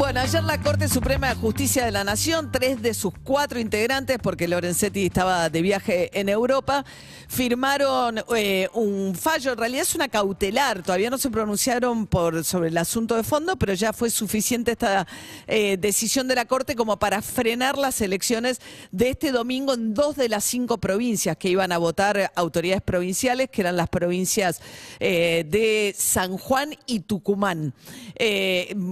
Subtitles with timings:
[0.00, 4.16] Bueno, ayer la Corte Suprema de Justicia de la Nación, tres de sus cuatro integrantes,
[4.18, 6.86] porque Lorenzetti estaba de viaje en Europa,
[7.28, 12.70] firmaron eh, un fallo, en realidad es una cautelar, todavía no se pronunciaron por, sobre
[12.70, 15.06] el asunto de fondo, pero ya fue suficiente esta
[15.46, 20.16] eh, decisión de la Corte como para frenar las elecciones de este domingo en dos
[20.16, 24.62] de las cinco provincias que iban a votar autoridades provinciales, que eran las provincias
[24.98, 27.74] eh, de San Juan y Tucumán.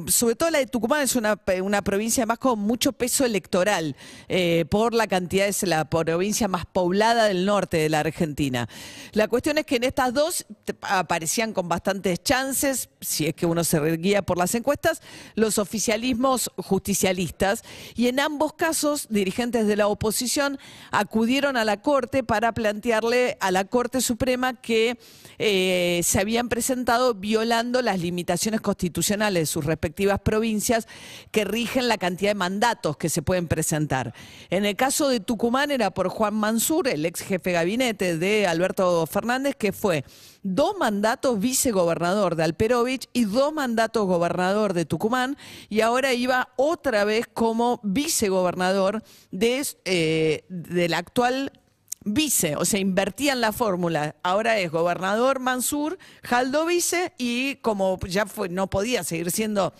[0.07, 3.97] Sobre todo la de Tucumán es una, una provincia además con mucho peso electoral
[4.29, 8.69] eh, por la cantidad, es la provincia más poblada del norte de la Argentina.
[9.13, 10.47] La cuestión es que en estas dos
[10.83, 15.01] aparecían con bastantes chances, si es que uno se guía por las encuestas,
[15.35, 17.63] los oficialismos justicialistas
[17.95, 20.59] y en ambos casos dirigentes de la oposición
[20.91, 24.99] acudieron a la Corte para plantearle a la Corte Suprema que
[25.39, 30.88] eh, se habían presentado violando las limitaciones constitucionales de sus respectivas provincias
[31.31, 34.15] que rigen la cantidad de mandatos que se pueden presentar.
[34.51, 38.47] En el caso de Tucumán era por Juan Mansur, el ex jefe de gabinete de
[38.47, 40.05] Alberto Fernández, que fue
[40.43, 45.37] dos mandatos vicegobernador de Alperovich y dos mandatos gobernador de Tucumán
[45.69, 49.03] y ahora iba otra vez como vicegobernador
[49.33, 51.53] eh, del actual
[52.05, 54.17] vice, o sea, invertían la fórmula.
[54.23, 59.75] Ahora es gobernador Mansur, Jaldo vice y como ya no podía seguir siendo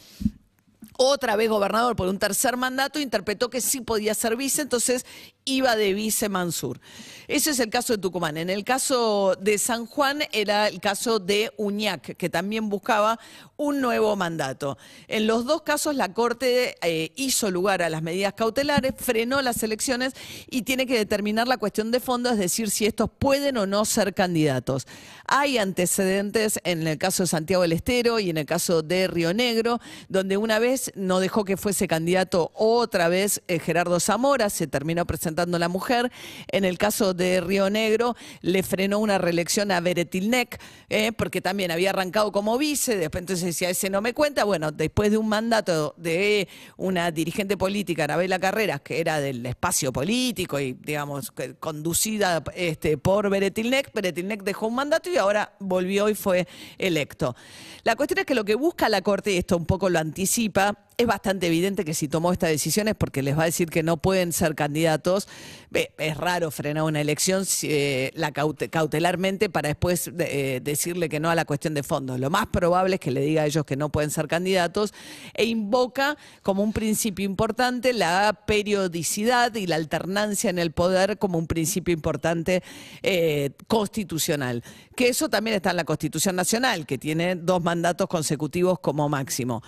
[1.01, 5.07] otra vez gobernador por un tercer mandato, interpretó que sí podía ser vice, entonces
[5.45, 6.81] iba de vice Mansur.
[7.29, 8.37] Ese es el caso de Tucumán.
[8.37, 13.21] En el caso de San Juan era el caso de Uñac, que también buscaba
[13.57, 14.79] un nuevo mandato.
[15.09, 19.63] En los dos casos la Corte eh, hizo lugar a las medidas cautelares, frenó las
[19.63, 20.15] elecciones
[20.51, 23.85] y tiene que determinar la cuestión de fondo, es decir, si estos pueden o no
[23.85, 24.87] ser candidatos.
[25.27, 29.35] Hay antecedentes en el caso de Santiago del Estero y en el caso de Río
[29.35, 34.67] Negro, donde una vez no dejó que fuese candidato otra vez eh, Gerardo Zamora, se
[34.67, 36.11] terminó presentando la mujer.
[36.49, 41.71] En el caso de Río Negro le frenó una reelección a Beretilnec, eh, porque también
[41.71, 44.45] había arrancado como vice, después entonces decía, ese no me cuenta.
[44.45, 49.93] Bueno, después de un mandato de una dirigente política, Arabela Carreras, que era del espacio
[49.93, 56.15] político y, digamos, conducida este, por Beretilnec, Beretilnec dejó un mandato y ahora volvió y
[56.15, 56.47] fue
[56.79, 57.35] electo.
[57.85, 60.78] La cuestión es que lo que busca la Corte, y esto un poco lo anticipa,
[60.99, 63.85] es bastante evidente que si tomó esta decisión es porque les va a decir que
[63.85, 65.29] no pueden ser candidatos.
[65.97, 71.31] Es raro frenar una elección eh, la caute- cautelarmente para después eh, decirle que no
[71.31, 72.19] a la cuestión de fondo.
[72.19, 74.93] Lo más probable es que le diga a ellos que no pueden ser candidatos
[75.35, 81.39] e invoca como un principio importante la periodicidad y la alternancia en el poder como
[81.39, 82.65] un principio importante
[83.05, 84.65] eh, constitucional.
[84.97, 89.63] Que eso también está en la Constitución Nacional, que tiene dos mandatos consecutivos como máximo.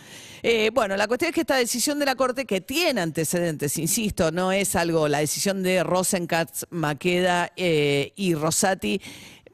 [0.72, 4.53] Bueno, la cuestión es que esta decisión de la Corte, que tiene antecedentes, insisto, no
[4.53, 9.00] es algo, la decisión de Rosenkatz, Maqueda eh, y Rosati,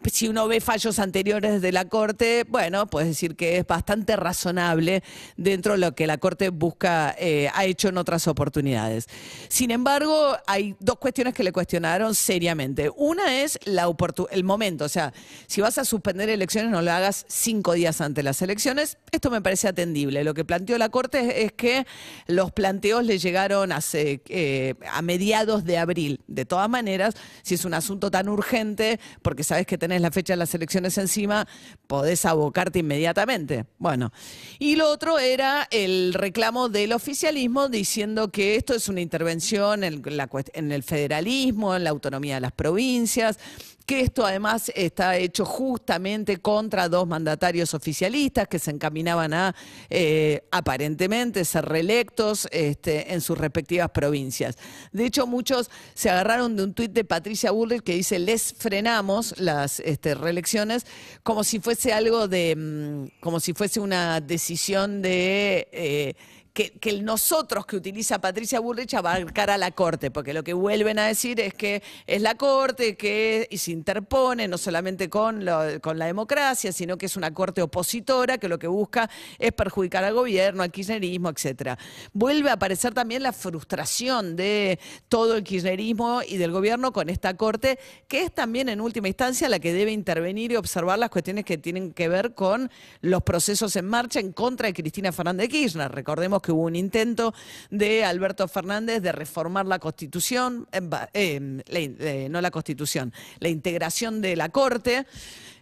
[0.04, 5.02] si uno ve fallos anteriores de la Corte, bueno, puedes decir que es bastante razonable
[5.36, 9.06] dentro de lo que la Corte busca, eh, ha hecho en otras oportunidades.
[9.48, 12.90] Sin embargo, hay dos cuestiones que le cuestionaron seriamente.
[12.94, 15.12] Una es el momento, o sea,
[15.46, 18.98] si vas a suspender elecciones, no lo hagas cinco días antes de las elecciones.
[19.10, 20.24] Esto me parece atendible.
[20.24, 21.86] Lo que planteó la Corte es, que
[22.26, 26.20] los planteos le llegaron eh, a mediados de abril.
[26.26, 30.32] De todas maneras, si es un asunto tan urgente, porque sabes que tenés la fecha
[30.32, 31.46] de las elecciones encima,
[31.86, 33.66] podés abocarte inmediatamente.
[33.78, 34.12] Bueno,
[34.58, 40.02] y lo otro era el reclamo del oficialismo diciendo que esto es una intervención en,
[40.04, 43.38] la en el federalismo, en la autonomía de las provincias
[43.86, 49.54] que esto además está hecho justamente contra dos mandatarios oficialistas que se encaminaban a
[49.88, 54.58] eh, aparentemente ser reelectos este, en sus respectivas provincias.
[54.90, 59.38] De hecho, muchos se agarraron de un tuit de Patricia Bullrich que dice les frenamos
[59.38, 60.84] las este, reelecciones
[61.22, 66.14] como si fuese algo de, mm, como si fuese una decisión de eh,
[66.56, 70.98] que, el nosotros que utiliza Patricia Bullrich abarcar a la Corte, porque lo que vuelven
[70.98, 75.44] a decir es que es la Corte que se interpone no solamente con,
[75.82, 80.02] con la democracia, sino que es una Corte opositora que lo que busca es perjudicar
[80.04, 81.78] al gobierno, al kirchnerismo, etcétera.
[82.14, 84.78] Vuelve a aparecer también la frustración de
[85.10, 89.50] todo el kirchnerismo y del gobierno con esta Corte, que es también en última instancia
[89.50, 92.70] la que debe intervenir y observar las cuestiones que tienen que ver con
[93.02, 95.92] los procesos en marcha en contra de Cristina Fernández de Kirchner.
[95.92, 97.34] Recordemos que que hubo un intento
[97.70, 104.36] de Alberto Fernández de reformar la Constitución, in- eh, no la Constitución, la integración de
[104.36, 105.06] la Corte.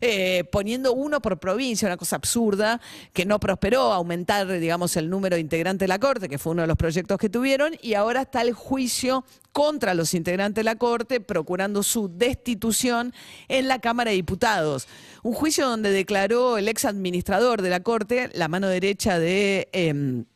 [0.00, 2.78] eh, poniendo uno por provincia, una cosa absurda,
[3.14, 6.60] que no prosperó, aumentar, digamos, el número de integrantes de la Corte, que fue uno
[6.62, 10.76] de los proyectos que tuvieron, y ahora está el juicio contra los integrantes de la
[10.76, 13.14] Corte, procurando su destitución
[13.48, 14.88] en la Cámara de Diputados.
[15.22, 20.26] Un juicio donde declaró el ex administrador de la Corte, la mano derecha de em,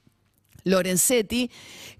[0.69, 1.51] Lorenzetti,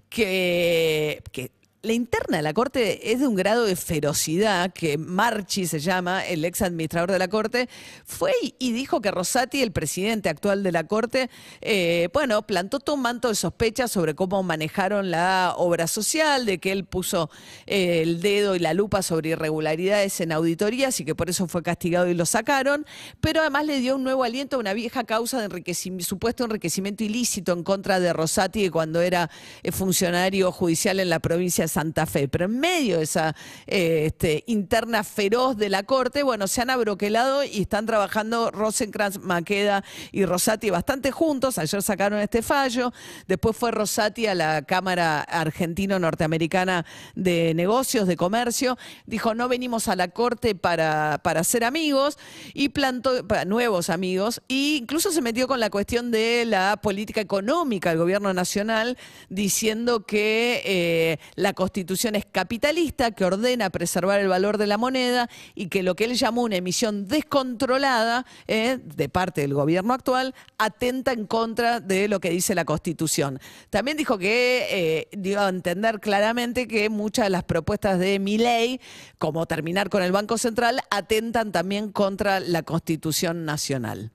[0.09, 1.51] que, que
[1.81, 6.25] la interna de la Corte es de un grado de ferocidad que Marchi se llama,
[6.25, 7.69] el ex administrador de la Corte,
[8.03, 11.29] fue y- dijo que Rosati, el presidente actual de la Corte,
[11.61, 16.57] eh, bueno, plantó todo un manto de sospecha sobre cómo manejaron la obra social, de
[16.57, 17.29] que él puso
[17.65, 21.63] eh, el dedo y la lupa sobre irregularidades en auditorías y que por eso fue
[21.63, 22.85] castigado y lo sacaron,
[23.21, 27.53] pero además le dio un nuevo aliento a una vieja causa de supuesto enriquecimiento ilícito
[27.53, 29.29] en contra de Rosati cuando era
[29.63, 32.27] eh, funcionario judicial en la provincia Santa Fe.
[32.27, 33.35] Pero en medio de esa
[33.67, 39.19] eh, este, interna feroz de la Corte, bueno, se han abroquelado y están trabajando Rosenkrantz,
[39.19, 41.57] Maqueda y Rosati bastante juntos.
[41.57, 42.91] Ayer sacaron este fallo.
[43.27, 46.85] Después fue Rosati a la Cámara Argentino-Norteamericana
[47.15, 48.77] de Negocios, de Comercio.
[49.05, 52.17] Dijo, no venimos a la Corte para, para ser amigos
[52.53, 57.21] y plantó, para nuevos amigos, e incluso se metió con la cuestión de la política
[57.21, 58.97] económica del gobierno nacional,
[59.29, 65.29] diciendo que eh, la constitución es capitalista, que ordena preservar el valor de la moneda
[65.55, 70.33] y que lo que él llamó una emisión descontrolada eh, de parte del gobierno actual
[70.57, 73.41] atenta en contra de lo que dice la constitución.
[73.69, 78.37] También dijo que eh, dio a entender claramente que muchas de las propuestas de mi
[78.37, 78.79] ley,
[79.17, 84.13] como terminar con el Banco Central, atentan también contra la constitución nacional.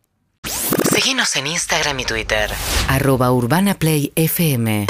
[0.91, 2.51] Seguinos en Instagram y Twitter.
[2.89, 4.87] Arroba Urbana Play FM.